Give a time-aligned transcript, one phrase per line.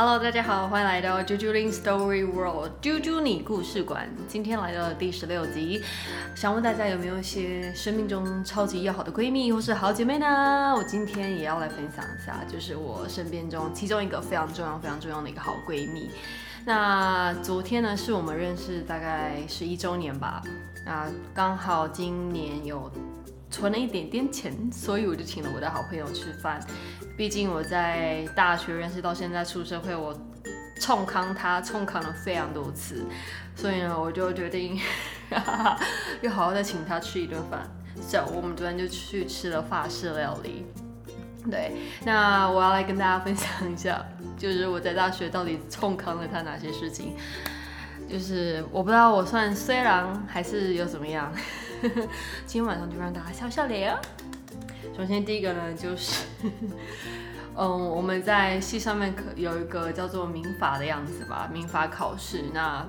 [0.00, 4.08] Hello，大家好，欢迎来到 Juju Lin Story World，啾啾你故事馆。
[4.28, 5.82] 今天来到了第十六集，
[6.36, 10.72] 想问大家有没有一些生命中超级要好的闺蜜或是好姐妹呢？
[10.76, 16.08] 我今天也要来分享一下，就是我身边中其中一个非常重要、非常重要的一个好闺蜜。
[16.64, 20.40] 那昨天呢，是我们认识大概十一周年吧。
[20.86, 22.88] 那刚好今年有。
[23.50, 26.60] 存了一点点钱，所以我就请了我的好朋友吃饭。
[27.16, 30.16] 毕竟我在大学认识到现在出社会，我
[30.80, 33.04] 冲康他冲康了非常多次，
[33.56, 34.78] 所以呢，我就决定
[36.22, 37.68] 要好好的请他吃一顿饭。
[38.00, 40.64] So，我们昨天就去吃了法式料理。
[41.50, 41.72] 对，
[42.04, 44.04] 那我要来跟大家分享一下，
[44.36, 47.16] 就是我在大学到底冲康了他哪些事情。
[48.08, 51.32] 就是我不知道我算虽然还是又怎么样。
[52.46, 53.98] 今天晚上就让大家笑笑脸哦。
[54.96, 56.24] 首先第一个呢，就是，
[57.56, 62.44] 嗯，我们在系上面可有一个叫做民法的样子吧，民法考试。
[62.52, 62.84] 那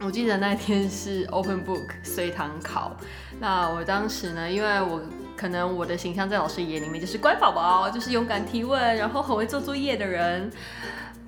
[0.00, 2.96] 我记得那天是 open book 随堂考。
[3.38, 5.00] 那我当时呢，因为我
[5.36, 10.50] 可能我的形象在老师眼里面就是乖宝宝，就是勇敢提问，然后很会做作业的人。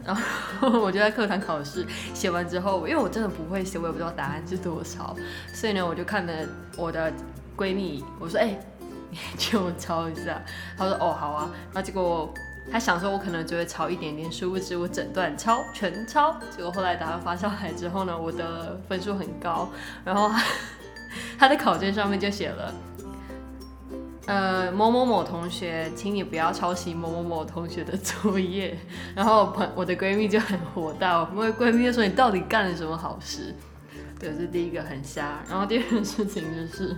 [0.04, 5.14] 然后我就在课堂考试写完之后，因为我真的不会写，我也不知道答案是多少，
[5.52, 6.32] 所以呢，我就看了
[6.76, 7.12] 我的
[7.56, 8.58] 闺蜜，我说：“哎，
[9.10, 10.40] 你借我抄一下。”
[10.76, 12.32] 她说：“哦，好啊。”然后结果
[12.72, 16.34] 她想说我可能只会抄一点点，殊不知我整段抄全抄。
[16.56, 19.68] 结果后来答案发下来之后呢，我的 分数很高，
[20.04, 20.30] 然后
[21.38, 22.72] 她的考卷上面就写了。
[24.26, 28.78] 呃，某某某同学，请你不要抄袭某某某同学的作业。
[29.16, 33.54] 然后朋我的闺蜜就很火大，因为闺蜜就说你到底干了什么好事？
[34.18, 35.42] 对，这是第一个很瞎。
[35.48, 36.94] 然后第二件事情就是，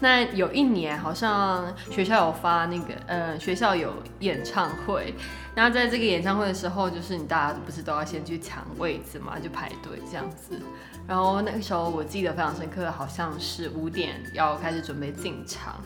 [0.00, 5.14] 那有一年好像学校有发那个，呃，学校有演唱会。
[5.54, 10.60] 那在这个演唱会的时候，就是你大家不是都要先去抢位置嘛，就排队这样子。
[11.06, 15.80] 然后那个时候我记得非常深刻，好像是五点要开始准备进场。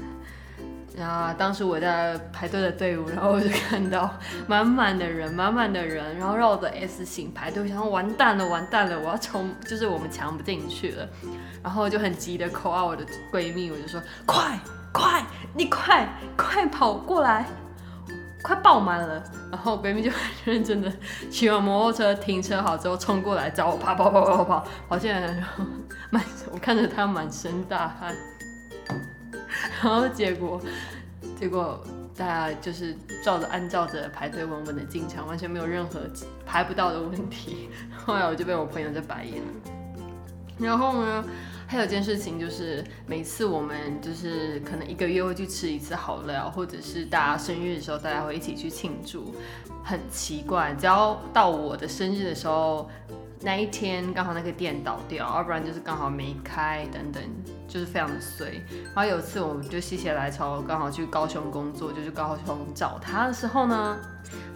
[0.97, 4.15] 然后当时我在排队的队伍，然后我就看到
[4.47, 11.09] 满满的人，满满的人，然后绕着 S 型排队，想说完蛋了，完蛋了，我要冲，就是我们抢不进去了。
[11.63, 14.59] 然后就很急的 call 我的闺蜜，我就说快
[14.93, 17.45] 快，你快快跑过来。
[18.43, 20.93] 快爆满了，然后闺蜜就很认真的
[21.31, 25.65] 骑完摩托车停车好之后冲过来找我，跑跑跑跑跑跑进来，然后
[26.11, 26.23] 满
[26.53, 28.15] 我看着她满身大汗，
[29.83, 30.61] 然后结果
[31.39, 31.83] 结果
[32.17, 36.01] 大家就是照着按照着排队稳稳的进场，完全没有任何
[36.45, 37.69] 排不到的问题。
[38.05, 39.43] 后来我就被我朋友在白眼，
[40.59, 41.25] 然后呢？
[41.67, 49.35] 还有件事情就是，每次我们就是可能一个月会去吃一次好料，或者是大家生日的时候，大家会一起去庆祝。
[49.83, 52.89] 很奇怪，只要到我的生日的时候，
[53.45, 57.23] 那一天刚好那个店倒掉，要不然就是刚好没开等等，
[57.69, 58.63] 就是非常的衰。
[58.95, 63.99] 然后有一次我们就心血来潮，刚好去高雄工作，就去高雄找他的时候呢，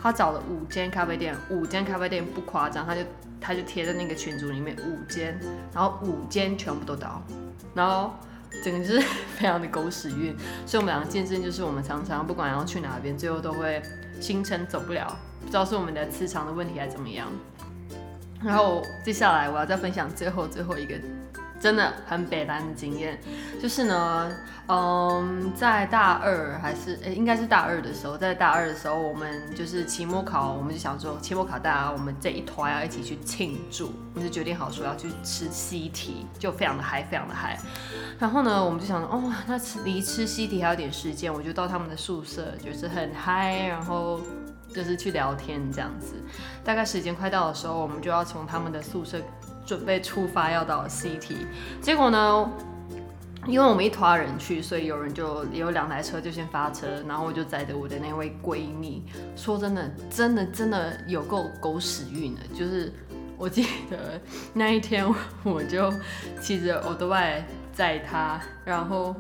[0.03, 3.03] 他找了五间咖啡店，五间咖啡店不夸张，他就。
[3.41, 5.38] 他就贴在那个群组里面五间，
[5.72, 7.22] 然后五间全部都倒，
[7.72, 8.12] 然后
[8.65, 9.00] 整个就是
[9.38, 13.81] 非常的狗屎运，所以我们两个见证就是我们常常不管要去哪边，最后都会
[14.21, 17.28] 行程走不了，不知道是我们的磁场的问题还是怎么样。
[18.43, 20.94] 然后接下来我要再分享最后最后一个。
[21.60, 23.19] 真的很北单的经验，
[23.60, 24.31] 就是呢，
[24.69, 37.59] 嗯，在大二还是诶，应该是大二的时候，在大二的时候，我们就是期末考，我们就想说期末考大家我们这一团要一起去庆祝，我们就决定好说要去吃西提，就非常的嗨，非常的嗨。
[38.21, 44.21] 然后呢，我们就想说，哦，那吃离吃西提还有点时间，我就到他们的宿舍，就是很嗨，然后
[44.74, 46.14] 就是去聊天这样子。
[46.64, 49.18] 大概时间快到的时候，我们就要从他们的宿舍。
[49.66, 51.34] 准备出发要到 CT，
[51.82, 52.50] 结果呢，
[53.46, 59.04] 因为我们一团人去，所以有人就有两台车就先发车，然后我就载着我的那位闺蜜。
[59.36, 62.91] 说真的，真的真的有够狗屎运的，就是
[63.36, 64.18] 我记得
[64.54, 65.06] 那一天
[65.44, 65.92] 我就
[66.41, 69.14] 骑着欧多拜载她，然后。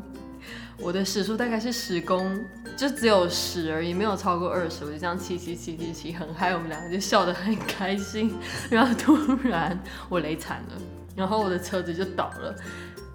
[0.80, 2.40] 我的时速大概是十公，
[2.78, 4.84] 就只有十而已，没有超过二十。
[4.84, 8.32] 我就这样骑骑骑骑骑，很嗨，我们两个就笑得很开心。
[8.70, 9.76] 然后突然
[10.08, 10.80] 我雷惨了，
[11.16, 12.54] 然后我的车子就倒了。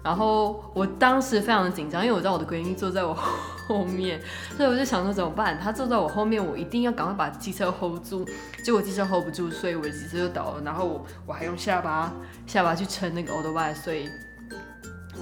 [0.02, 3.14] 然后我当时非常的紧张，因为我知道我的闺蜜坐在我
[3.66, 4.20] 后面，
[4.54, 5.58] 所以我就想说怎么办？
[5.58, 8.22] 她坐在我后面，我一定要赶快把机车 hold 住。
[8.62, 10.62] 结果机车 hold 不住，所以我的机车就倒了。
[10.62, 12.12] 然后我我还用下巴
[12.46, 14.10] 下巴去撑那个 old bike，所以。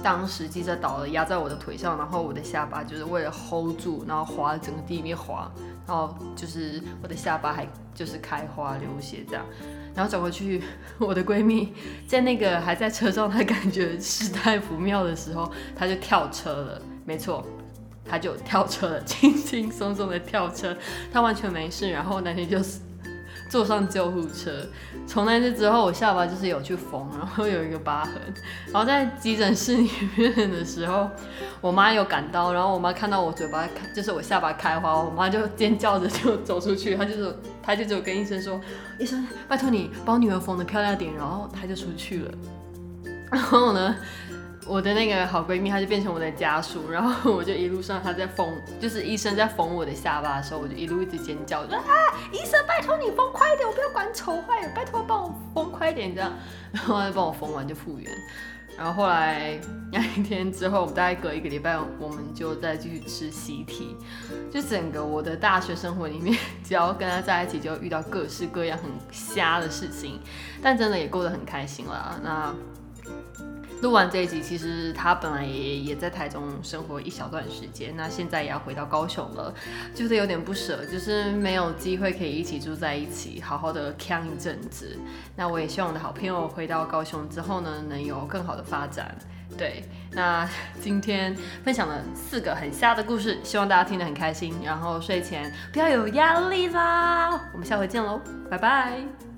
[0.01, 5.51] 当时机车倒了，压在我的腿上，然后我的下巴就是为了 hold 住，然后滑整个地面滑，
[5.85, 9.45] 然后就是我的下巴还就是开花流血这样，
[9.93, 10.61] 然后走回去，
[10.97, 11.73] 我的闺蜜
[12.07, 17.45] 在那个还在车上，她感觉事态不妙的时候，她就跳车了，没错，
[18.05, 20.75] 她就跳车了，轻轻松松的跳车，
[21.11, 22.79] 她完全没事，然后那天就是。
[23.53, 24.51] 坐上救护车，
[25.05, 28.13] 从那次之后，我下巴就是有去缝，然后有一个疤痕。
[28.71, 31.07] 然后在急诊室里面的时候，
[31.61, 38.59] 我妈有赶到，然后我妈看到我嘴巴开，就是我下巴开花，我妈就尖叫着就走出去，她就是她就只有跟医生说
[38.97, 42.31] ：“医生，拜托你帮女儿缝的漂亮点。”然后她就出去了。
[43.29, 43.95] 然后呢？
[44.65, 48.49] 我的那个好闺蜜，她就变成我的家属，然后我就一路上她在缝，
[48.79, 51.83] 就是医生在缝我的下巴的时候，我就一路一直尖叫，说啊，
[52.31, 56.31] 医生拜托你缝快一点，我不要管丑坏，拜托帮我缝快一点这样，
[56.71, 58.09] 然后她就帮我缝完就复原，
[58.77, 59.59] 然后后来
[59.91, 63.97] 那一天之后，大概隔一个礼拜，我们就再继续吃习题，
[64.51, 70.21] 就整个我的大学生活里面，只要跟他在一起，就遇到各式各样很瞎的事情，
[70.61, 72.19] 但真的也过得很开心啦。
[72.23, 72.55] 那。
[73.83, 79.53] 录完这一集，其实他本来也也在台中生活一小段时间，那现在也要回到高雄了，
[79.93, 84.97] 就是有点不舍，就是没有机会可以一起住在一起，好好的扛一阵子。
[85.35, 89.13] 那我也希望我的好朋友回到高雄之后呢，能有更好的发展。
[89.57, 89.83] 对，
[90.13, 90.49] 那
[90.79, 91.35] 今天
[91.65, 97.29] 分享了四个很瞎的故事，希望大家听得很开心，然后睡前不要有压力啦。
[97.51, 99.32] 我们下回见喽，拜拜。